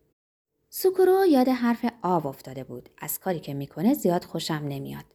سوکورو 0.69 1.25
یاد 1.25 1.47
حرف 1.47 1.85
آو 2.01 2.27
افتاده 2.27 2.63
بود. 2.63 2.89
از 2.97 3.19
کاری 3.19 3.39
که 3.39 3.53
می‌کنه 3.53 3.93
زیاد 3.93 4.23
خوشم 4.23 4.61
نمیاد. 4.69 5.05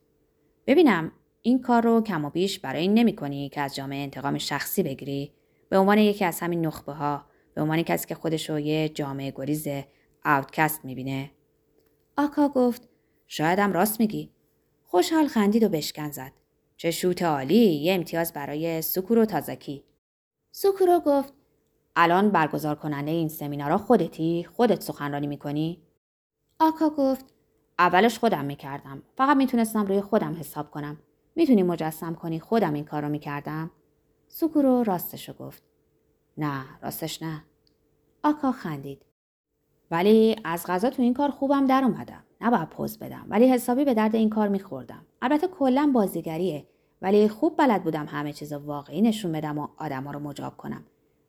ببینم 0.67 1.13
این 1.43 1.61
کار 1.61 1.83
رو 1.83 2.01
کم 2.01 2.25
و 2.25 2.31
بیش 2.31 2.59
برای 2.59 2.83
این 2.83 2.95
نمی 2.95 3.17
کنی 3.17 3.49
که 3.49 3.61
از 3.61 3.75
جامعه 3.75 4.03
انتقام 4.03 4.39
شخصی 4.39 4.83
بگیری 4.83 5.33
به 5.69 5.79
عنوان 5.79 5.99
یکی 5.99 6.25
از 6.25 6.41
همین 6.41 6.67
نخبه 6.67 6.93
ها 6.93 7.25
به 7.55 7.63
عنوان 7.63 7.83
کسی 7.83 8.07
که 8.07 8.15
خودش 8.15 8.51
رو 8.51 8.59
یه 8.59 8.89
جامعه 8.89 9.31
گریز 9.37 9.69
اوتکست 10.25 10.85
می‌بینه 10.85 11.31
آکا 12.17 12.49
گفت 12.49 12.89
شایدم 13.27 13.73
راست 13.73 14.01
میگی 14.01 14.31
خوشحال 14.85 15.27
خندید 15.27 15.63
و 15.63 15.69
بشکن 15.69 16.11
زد 16.11 16.33
چه 16.77 16.91
شوت 16.91 17.23
عالی 17.23 17.75
یه 17.75 17.95
امتیاز 17.95 18.33
برای 18.33 18.83
سوکورو 18.83 19.25
تازکی 19.25 19.85
سوکورو 20.53 21.01
گفت 21.07 21.33
الان 21.97 22.31
برگزار 22.31 22.75
کننده 22.75 23.11
این 23.11 23.29
سمینارا 23.29 23.79
خودتی؟ 23.79 24.47
خودت 24.57 24.83
سخنرانی 24.83 25.27
می‌کنی؟ 25.27 25.83
آکا 26.61 26.91
گفت 26.91 27.25
اولش 27.79 28.19
خودم 28.19 28.45
می‌کردم. 28.45 29.03
فقط 29.17 29.37
می‌تونستم 29.37 29.87
روی 29.87 30.01
خودم 30.01 30.35
حساب 30.35 30.71
کنم. 30.71 30.99
می‌تونی 31.37 31.63
مجسم 31.63 32.15
کنی 32.15 32.41
خودم 32.41 32.75
این 32.75 32.85
کار 32.85 33.03
رو 33.03 33.09
می‌کردم؟ 33.09 33.71
سوکورو 34.29 34.83
راستشو 34.83 35.33
گفت. 35.33 35.63
نه 36.39 36.65
راستش 36.83 37.23
نه. 37.23 37.45
آکا 38.25 38.53
خندید. 38.53 39.05
ولی 39.91 40.37
از 40.45 40.67
غذا 40.67 40.91
تو 40.91 41.03
این 41.03 41.15
کار 41.15 41.31
خوبم 41.31 41.67
در 41.67 41.85
اومدم. 41.85 42.23
نباید 42.41 42.69
پوز 42.69 42.99
بدم 42.99 43.27
ولی 43.29 43.49
حسابی 43.49 43.85
به 43.85 43.95
درد 43.95 44.17
این 44.17 44.31
کار 44.31 44.49
میخوردم. 44.49 45.07
البته 45.23 45.47
کلا 45.47 45.91
بازیگریه 45.95 46.67
ولی 47.03 47.29
خوب 47.29 47.57
بلد 47.57 47.85
بودم 47.85 48.07
همه 48.07 48.33
چیز 48.33 48.53
واقعی 48.53 49.03
نشون 49.03 49.33
بدم 49.33 49.59
و 49.59 49.69
آدما 49.77 50.11
رو 50.11 50.21
مجاب 50.21 50.57
کنم. 50.57 50.85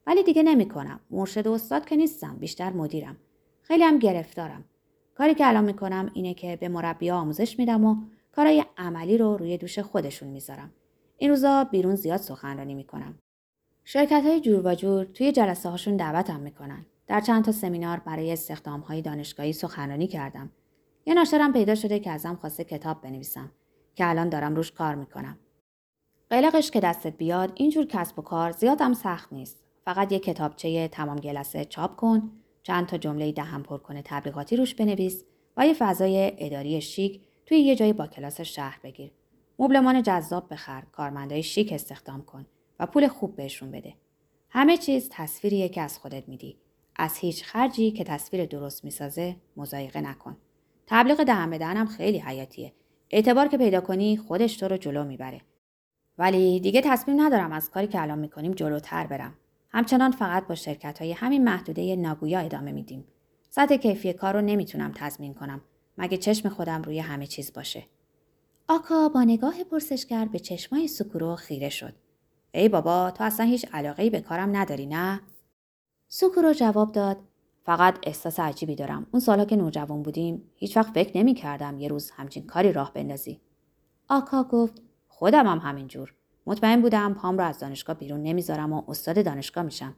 ولی 0.07 0.23
دیگه 0.23 0.43
نمی‌کنم. 0.43 0.99
مرشد 1.11 1.47
و 1.47 1.51
استاد 1.51 1.85
که 1.85 1.95
نیستم، 1.95 2.35
بیشتر 2.39 2.69
مدیرم. 2.69 3.17
خیلی 3.61 3.83
هم 3.83 3.99
گرفتارم. 3.99 4.65
کاری 5.15 5.33
که 5.33 5.47
الان 5.47 5.63
می‌کنم 5.63 6.11
اینه 6.13 6.33
که 6.33 6.55
به 6.55 6.67
مربی 6.67 7.11
آموزش 7.11 7.59
میدم 7.59 7.85
و 7.85 7.95
کارهای 8.31 8.65
عملی 8.77 9.17
رو 9.17 9.37
روی 9.37 9.57
دوش 9.57 9.79
خودشون 9.79 10.29
می‌ذارم. 10.29 10.71
این 11.17 11.29
روزا 11.29 11.63
بیرون 11.63 11.95
زیاد 11.95 12.19
سخنرانی 12.19 12.73
می‌کنم. 12.73 13.19
شرکت 13.83 14.23
های 14.25 14.41
جور 14.41 14.75
جور 14.75 15.05
توی 15.05 15.31
جلسه 15.31 15.69
هاشون 15.69 15.97
دعوتم 15.97 16.39
می‌کنن. 16.39 16.85
در 17.07 17.21
چند 17.21 17.43
تا 17.43 17.51
سمینار 17.51 17.99
برای 17.99 18.31
استخدام 18.31 18.79
های 18.79 19.01
دانشگاهی 19.01 19.53
سخنرانی 19.53 20.07
کردم. 20.07 20.51
یه 21.05 21.13
ناشرم 21.13 21.53
پیدا 21.53 21.75
شده 21.75 21.99
که 21.99 22.11
ازم 22.11 22.35
خواسته 22.35 22.63
کتاب 22.63 23.01
بنویسم 23.01 23.51
که 23.95 24.09
الان 24.09 24.29
دارم 24.29 24.55
روش 24.55 24.71
کار 24.71 24.95
می‌کنم. 24.95 25.37
قلقش 26.29 26.71
که 26.71 26.79
دستت 26.79 27.17
بیاد 27.17 27.51
اینجور 27.55 27.85
کسب 27.85 28.19
و 28.19 28.21
کار 28.21 28.51
زیادم 28.51 28.93
سخت 28.93 29.33
نیست. 29.33 29.63
فقط 29.85 30.11
یه 30.11 30.19
کتابچه 30.19 30.87
تمام 30.87 31.17
گلسه 31.17 31.65
چاپ 31.65 31.95
کن، 31.95 32.31
چند 32.63 32.85
تا 32.85 32.97
جمله 32.97 33.31
دهم 33.31 33.63
پر 33.63 33.77
کنه 33.77 34.01
تبلیغاتی 34.05 34.55
روش 34.55 34.75
بنویس 34.75 35.23
و 35.57 35.67
یه 35.67 35.73
فضای 35.73 36.33
اداری 36.37 36.81
شیک 36.81 37.21
توی 37.45 37.57
یه 37.57 37.75
جای 37.75 37.93
با 37.93 38.07
کلاس 38.07 38.41
شهر 38.41 38.79
بگیر. 38.83 39.11
مبلمان 39.59 40.03
جذاب 40.03 40.53
بخر، 40.53 40.83
کارمندای 40.91 41.43
شیک 41.43 41.73
استخدام 41.73 42.21
کن 42.21 42.45
و 42.79 42.85
پول 42.85 43.07
خوب 43.07 43.35
بهشون 43.35 43.71
بده. 43.71 43.93
همه 44.49 44.77
چیز 44.77 45.09
تصویریه 45.11 45.69
که 45.69 45.81
از 45.81 45.99
خودت 45.99 46.29
میدی. 46.29 46.57
از 46.97 47.17
هیچ 47.17 47.43
خرجی 47.43 47.91
که 47.91 48.03
تصویر 48.03 48.45
درست 48.45 48.83
می‌سازه 48.83 49.35
مزایقه 49.57 50.01
نکن. 50.01 50.37
تبلیغ 50.87 51.23
دهن 51.23 51.49
به 51.49 51.57
دهنم 51.57 51.85
خیلی 51.85 52.19
حیاتیه. 52.19 52.73
اعتبار 53.09 53.47
که 53.47 53.57
پیدا 53.57 53.81
کنی 53.81 54.17
خودش 54.17 54.57
تو 54.57 54.67
رو 54.67 54.77
جلو 54.77 55.03
می‌بره. 55.03 55.41
ولی 56.17 56.59
دیگه 56.59 56.81
تصمیم 56.81 57.21
ندارم 57.21 57.51
از 57.51 57.69
کاری 57.69 57.87
که 57.87 58.01
الان 58.01 58.19
می‌کنیم 58.19 58.51
جلوتر 58.51 59.07
برم. 59.07 59.33
همچنان 59.69 60.11
فقط 60.11 60.47
با 60.47 60.55
شرکت 60.55 61.01
های 61.01 61.11
همین 61.11 61.43
محدوده 61.43 61.95
ناگویا 61.95 62.39
ادامه 62.39 62.71
میدیم. 62.71 63.05
سطح 63.49 63.75
کیفی 63.75 64.13
کار 64.13 64.33
رو 64.33 64.41
نمی‌تونم 64.41 64.91
تضمین 64.95 65.33
کنم 65.33 65.61
مگه 65.97 66.17
چشم 66.17 66.49
خودم 66.49 66.81
روی 66.81 66.99
همه 66.99 67.27
چیز 67.27 67.53
باشه. 67.53 67.83
آکا 68.67 69.09
با 69.09 69.23
نگاه 69.23 69.63
پرسشگر 69.63 70.25
به 70.25 70.39
چشمای 70.39 70.87
سکورو 70.87 71.35
خیره 71.35 71.69
شد. 71.69 71.93
ای 72.51 72.69
بابا 72.69 73.11
تو 73.11 73.23
اصلا 73.23 73.45
هیچ 73.45 73.65
علاقه 73.73 74.09
به 74.09 74.21
کارم 74.21 74.55
نداری 74.55 74.85
نه؟ 74.85 75.21
سکورو 76.09 76.53
جواب 76.53 76.91
داد 76.91 77.17
فقط 77.63 77.97
احساس 78.03 78.39
عجیبی 78.39 78.75
دارم. 78.75 79.07
اون 79.11 79.19
سالا 79.19 79.45
که 79.45 79.55
نوجوان 79.55 80.03
بودیم 80.03 80.51
هیچ 80.55 80.77
وقت 80.77 80.93
فکر 80.93 81.17
نمی 81.17 81.33
کردم 81.33 81.77
یه 81.77 81.87
روز 81.87 82.11
همچین 82.11 82.45
کاری 82.45 82.71
راه 82.71 82.93
بندازی. 82.93 83.41
آکا 84.09 84.43
گفت 84.43 84.81
خودم 85.07 85.47
هم 85.47 85.57
همینجور. 85.57 86.13
مطمئن 86.45 86.81
بودم 86.81 87.13
پام 87.13 87.37
رو 87.37 87.43
از 87.43 87.59
دانشگاه 87.59 87.95
بیرون 87.95 88.23
نمی‌ذارم 88.23 88.73
و 88.73 88.83
استاد 88.87 89.25
دانشگاه 89.25 89.63
میشم. 89.63 89.95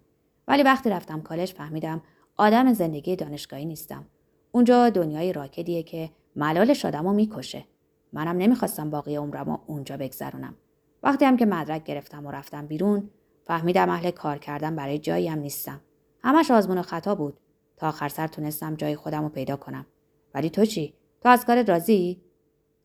ولی 0.47 0.63
وقتی 0.63 0.89
رفتم 0.89 1.21
کالج 1.21 1.53
فهمیدم 1.53 2.01
آدم 2.37 2.73
زندگی 2.73 3.15
دانشگاهی 3.15 3.65
نیستم. 3.65 4.05
اونجا 4.51 4.89
دنیای 4.89 5.33
راکدیه 5.33 5.83
که 5.83 6.09
ملالش 6.35 6.85
آدم 6.85 7.07
رو 7.07 7.13
می‌کشه. 7.13 7.65
منم 8.13 8.37
نمی‌خواستم 8.37 8.89
باقی 8.89 9.15
عمرم 9.15 9.59
اونجا 9.67 9.97
بگذرونم. 9.97 10.55
وقتی 11.03 11.25
هم 11.25 11.37
که 11.37 11.45
مدرک 11.45 11.83
گرفتم 11.83 12.25
و 12.25 12.31
رفتم 12.31 12.67
بیرون 12.67 13.09
فهمیدم 13.45 13.89
اهل 13.89 14.11
کار 14.11 14.37
کردن 14.37 14.75
برای 14.75 14.99
جایی 14.99 15.27
هم 15.27 15.39
نیستم. 15.39 15.81
همش 16.23 16.51
آزمون 16.51 16.77
و 16.77 16.81
خطا 16.81 17.15
بود. 17.15 17.39
تا 17.77 17.87
آخر 17.87 18.09
سر 18.09 18.27
تونستم 18.27 18.75
جای 18.75 18.95
خودم 18.95 19.23
رو 19.23 19.29
پیدا 19.29 19.55
کنم. 19.55 19.85
ولی 20.33 20.49
تو 20.49 20.65
چی؟ 20.65 20.93
تو 21.21 21.29
از 21.29 21.45
کار 21.45 21.63
راضی؟ 21.63 22.21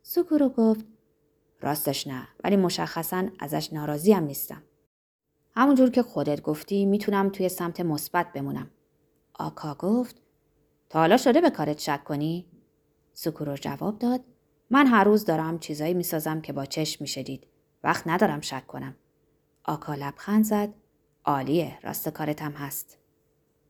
سکورو 0.02 0.48
گفت 0.48 0.84
راستش 1.60 2.06
نه 2.06 2.28
ولی 2.44 2.56
مشخصا 2.56 3.28
ازش 3.38 3.72
ناراضی 3.72 4.12
هم 4.12 4.24
نیستم. 4.24 4.62
همونجور 5.56 5.90
که 5.90 6.02
خودت 6.02 6.42
گفتی 6.42 6.86
می‌تونم 6.86 7.28
توی 7.28 7.48
سمت 7.48 7.80
مثبت 7.80 8.32
بمونم. 8.32 8.70
آکا 9.34 9.74
گفت 9.74 10.22
تا 10.88 10.98
حالا 10.98 11.16
شده 11.16 11.40
به 11.40 11.50
کارت 11.50 11.78
شک 11.78 12.04
کنی؟ 12.04 12.46
سکورو 13.12 13.56
جواب 13.56 13.98
داد 13.98 14.20
من 14.70 14.86
هر 14.86 15.04
روز 15.04 15.24
دارم 15.24 15.58
چیزایی 15.58 15.94
می‌سازم 15.94 16.40
که 16.40 16.52
با 16.52 16.64
چشم 16.64 16.98
می‌شدید. 17.00 17.46
وقت 17.84 18.06
ندارم 18.06 18.40
شک 18.40 18.66
کنم. 18.66 18.96
آکا 19.64 19.94
لبخند 19.94 20.44
زد. 20.44 20.68
عالیه 21.24 21.78
راست 21.82 22.08
کارتم 22.08 22.52
هست. 22.52 22.98